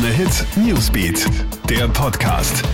Krone 0.00 0.14
Hit 0.14 0.46
Newsbeat, 0.56 1.26
der 1.68 1.86
Podcast. 1.88 2.64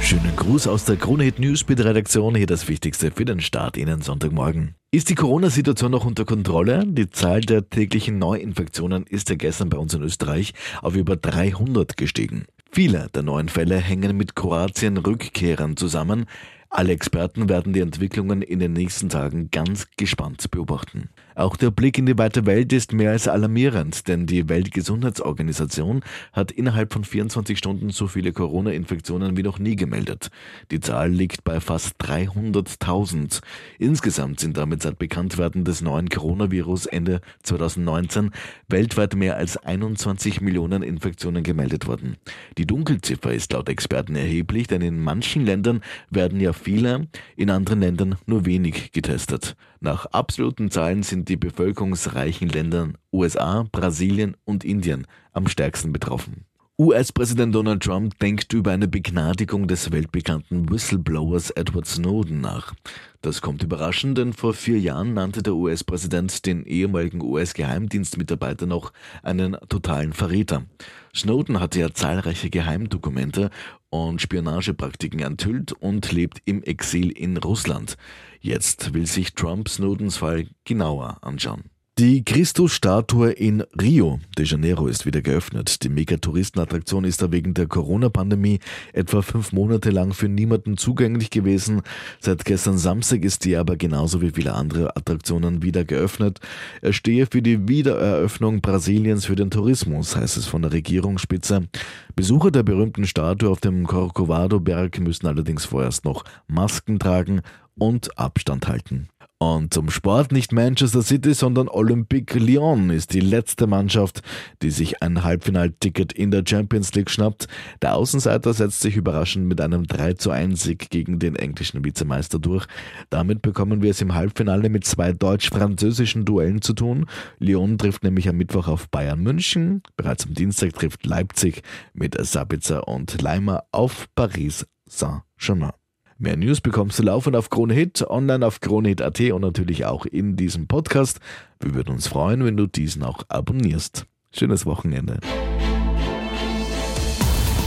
Schönen 0.00 0.34
Gruß 0.34 0.66
aus 0.66 0.84
der 0.84 0.96
Krone 0.96 1.22
Hit 1.22 1.38
Newsbeat 1.38 1.78
Redaktion. 1.78 2.34
Hier 2.34 2.48
das 2.48 2.66
Wichtigste 2.66 3.12
für 3.12 3.24
den 3.24 3.38
Start 3.38 3.76
Ihnen 3.76 4.02
Sonntagmorgen. 4.02 4.74
Ist 4.90 5.10
die 5.10 5.14
Corona-Situation 5.14 5.92
noch 5.92 6.04
unter 6.04 6.24
Kontrolle? 6.24 6.82
Die 6.84 7.08
Zahl 7.10 7.42
der 7.42 7.70
täglichen 7.70 8.18
Neuinfektionen 8.18 9.04
ist 9.06 9.30
ja 9.30 9.36
gestern 9.36 9.68
bei 9.68 9.78
uns 9.78 9.94
in 9.94 10.02
Österreich 10.02 10.54
auf 10.82 10.96
über 10.96 11.14
300 11.14 11.96
gestiegen. 11.96 12.46
Viele 12.72 13.08
der 13.14 13.22
neuen 13.22 13.48
Fälle 13.48 13.76
hängen 13.76 14.16
mit 14.16 14.34
Kroatien-Rückkehrern 14.34 15.76
zusammen. 15.76 16.26
Alle 16.68 16.92
Experten 16.92 17.48
werden 17.48 17.72
die 17.72 17.80
Entwicklungen 17.80 18.42
in 18.42 18.58
den 18.58 18.72
nächsten 18.72 19.08
Tagen 19.08 19.50
ganz 19.50 19.86
gespannt 19.96 20.50
beobachten. 20.50 21.08
Auch 21.34 21.56
der 21.56 21.70
Blick 21.70 21.98
in 21.98 22.06
die 22.06 22.18
weite 22.18 22.46
Welt 22.46 22.72
ist 22.72 22.92
mehr 22.92 23.12
als 23.12 23.28
alarmierend, 23.28 24.08
denn 24.08 24.26
die 24.26 24.48
Weltgesundheitsorganisation 24.48 26.02
hat 26.32 26.50
innerhalb 26.50 26.92
von 26.92 27.04
24 27.04 27.58
Stunden 27.58 27.90
so 27.90 28.08
viele 28.08 28.32
Corona-Infektionen 28.32 29.36
wie 29.36 29.42
noch 29.42 29.58
nie 29.58 29.76
gemeldet. 29.76 30.30
Die 30.70 30.80
Zahl 30.80 31.10
liegt 31.10 31.44
bei 31.44 31.60
fast 31.60 32.00
300.000. 32.00 33.40
Insgesamt 33.78 34.40
sind 34.40 34.56
damit 34.56 34.82
seit 34.82 34.98
Bekanntwerden 34.98 35.64
des 35.64 35.82
neuen 35.82 36.08
Coronavirus 36.08 36.86
Ende 36.86 37.20
2019 37.42 38.30
weltweit 38.68 39.14
mehr 39.14 39.36
als 39.36 39.58
21 39.58 40.40
Millionen 40.40 40.82
Infektionen 40.82 41.42
gemeldet 41.42 41.86
worden. 41.86 42.16
Die 42.58 42.66
Dunkelziffer 42.66 43.32
ist 43.32 43.52
laut 43.52 43.68
Experten 43.68 44.16
erheblich, 44.16 44.66
denn 44.66 44.80
in 44.80 45.00
manchen 45.00 45.44
Ländern 45.44 45.82
werden 46.10 46.40
ja 46.40 46.54
viele, 46.66 47.06
in 47.36 47.48
anderen 47.48 47.78
Ländern 47.78 48.16
nur 48.26 48.44
wenig 48.44 48.90
getestet. 48.90 49.54
Nach 49.78 50.06
absoluten 50.06 50.68
Zahlen 50.68 51.04
sind 51.04 51.28
die 51.28 51.36
bevölkerungsreichen 51.36 52.48
Länder 52.48 52.88
USA, 53.12 53.64
Brasilien 53.70 54.36
und 54.44 54.64
Indien 54.64 55.06
am 55.32 55.46
stärksten 55.46 55.92
betroffen. 55.92 56.44
US-Präsident 56.78 57.54
Donald 57.54 57.82
Trump 57.82 58.18
denkt 58.18 58.52
über 58.52 58.70
eine 58.70 58.86
Begnadigung 58.86 59.66
des 59.66 59.92
weltbekannten 59.92 60.70
Whistleblowers 60.70 61.48
Edward 61.52 61.86
Snowden 61.86 62.42
nach. 62.42 62.74
Das 63.22 63.40
kommt 63.40 63.62
überraschend, 63.62 64.18
denn 64.18 64.34
vor 64.34 64.52
vier 64.52 64.78
Jahren 64.78 65.14
nannte 65.14 65.42
der 65.42 65.54
US-Präsident 65.54 66.44
den 66.44 66.66
ehemaligen 66.66 67.22
US-Geheimdienstmitarbeiter 67.22 68.66
noch 68.66 68.92
einen 69.22 69.56
totalen 69.70 70.12
Verräter. 70.12 70.66
Snowden 71.14 71.60
hatte 71.60 71.80
ja 71.80 71.94
zahlreiche 71.94 72.50
Geheimdokumente 72.50 73.48
und 73.88 74.20
Spionagepraktiken 74.20 75.20
enthüllt 75.20 75.72
und 75.72 76.12
lebt 76.12 76.42
im 76.44 76.62
Exil 76.62 77.10
in 77.10 77.38
Russland. 77.38 77.96
Jetzt 78.42 78.92
will 78.92 79.06
sich 79.06 79.32
Trump 79.32 79.70
Snowdens 79.70 80.18
Fall 80.18 80.48
genauer 80.64 81.16
anschauen. 81.22 81.70
Die 81.98 82.22
Christus-Statue 82.26 83.30
in 83.30 83.62
Rio 83.80 84.20
de 84.36 84.44
Janeiro 84.44 84.86
ist 84.86 85.06
wieder 85.06 85.22
geöffnet. 85.22 85.82
Die 85.82 85.88
Megatouristenattraktion 85.88 87.04
ist 87.04 87.22
da 87.22 87.32
wegen 87.32 87.54
der 87.54 87.68
Corona-Pandemie 87.68 88.58
etwa 88.92 89.22
fünf 89.22 89.52
Monate 89.52 89.88
lang 89.88 90.12
für 90.12 90.28
niemanden 90.28 90.76
zugänglich 90.76 91.30
gewesen. 91.30 91.80
Seit 92.20 92.44
gestern 92.44 92.76
Samstag 92.76 93.24
ist 93.24 93.46
die 93.46 93.56
aber 93.56 93.76
genauso 93.76 94.20
wie 94.20 94.32
viele 94.32 94.52
andere 94.52 94.94
Attraktionen 94.94 95.62
wieder 95.62 95.86
geöffnet. 95.86 96.40
Er 96.82 96.92
stehe 96.92 97.24
für 97.24 97.40
die 97.40 97.66
Wiedereröffnung 97.66 98.60
Brasiliens 98.60 99.24
für 99.24 99.36
den 99.36 99.50
Tourismus, 99.50 100.16
heißt 100.16 100.36
es 100.36 100.44
von 100.44 100.60
der 100.60 100.74
Regierungsspitze. 100.74 101.66
Besucher 102.14 102.50
der 102.50 102.62
berühmten 102.62 103.06
Statue 103.06 103.48
auf 103.48 103.60
dem 103.60 103.86
Corcovado-Berg 103.86 105.00
müssen 105.00 105.28
allerdings 105.28 105.64
vorerst 105.64 106.04
noch 106.04 106.24
Masken 106.46 106.98
tragen 106.98 107.40
und 107.78 108.18
Abstand 108.18 108.68
halten. 108.68 109.08
Und 109.38 109.74
zum 109.74 109.90
Sport 109.90 110.32
nicht 110.32 110.52
Manchester 110.52 111.02
City, 111.02 111.34
sondern 111.34 111.68
Olympique 111.68 112.38
Lyon 112.38 112.88
ist 112.88 113.12
die 113.12 113.20
letzte 113.20 113.66
Mannschaft, 113.66 114.22
die 114.62 114.70
sich 114.70 115.02
ein 115.02 115.24
Halbfinalticket 115.24 116.14
in 116.14 116.30
der 116.30 116.42
Champions 116.48 116.94
League 116.94 117.10
schnappt. 117.10 117.46
Der 117.82 117.96
Außenseiter 117.96 118.54
setzt 118.54 118.80
sich 118.80 118.96
überraschend 118.96 119.46
mit 119.46 119.60
einem 119.60 119.86
3 119.86 120.14
zu 120.14 120.30
1 120.30 120.62
Sieg 120.62 120.88
gegen 120.88 121.18
den 121.18 121.36
englischen 121.36 121.84
Vizemeister 121.84 122.38
durch. 122.38 122.66
Damit 123.10 123.42
bekommen 123.42 123.82
wir 123.82 123.90
es 123.90 124.00
im 124.00 124.14
Halbfinale 124.14 124.70
mit 124.70 124.86
zwei 124.86 125.12
deutsch-französischen 125.12 126.24
Duellen 126.24 126.62
zu 126.62 126.72
tun. 126.72 127.04
Lyon 127.38 127.76
trifft 127.76 128.04
nämlich 128.04 128.30
am 128.30 128.38
Mittwoch 128.38 128.68
auf 128.68 128.88
Bayern 128.88 129.20
München. 129.20 129.82
Bereits 129.98 130.24
am 130.24 130.32
Dienstag 130.32 130.72
trifft 130.72 131.04
Leipzig 131.04 131.60
mit 131.92 132.16
Sabitzer 132.18 132.88
und 132.88 133.20
Leimer 133.20 133.64
auf 133.70 134.06
Paris 134.14 134.66
Saint-Germain. 134.86 135.72
Mehr 136.18 136.36
News 136.38 136.62
bekommst 136.62 136.98
du 136.98 137.02
laufend 137.02 137.36
auf 137.36 137.50
Krone 137.50 137.74
Hit, 137.74 138.02
online 138.08 138.46
auf 138.46 138.60
kronehit.at 138.60 139.20
und 139.32 139.42
natürlich 139.42 139.84
auch 139.84 140.06
in 140.06 140.34
diesem 140.34 140.66
Podcast. 140.66 141.20
Wir 141.60 141.74
würden 141.74 141.92
uns 141.92 142.06
freuen, 142.06 142.42
wenn 142.42 142.56
du 142.56 142.66
diesen 142.66 143.02
auch 143.02 143.24
abonnierst. 143.28 144.06
Schönes 144.32 144.64
Wochenende. 144.64 145.20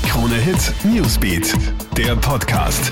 Krone 0.04 0.36
Hit 0.36 0.74
Newsbeat, 0.84 1.56
der 1.96 2.16
Podcast. 2.16 2.92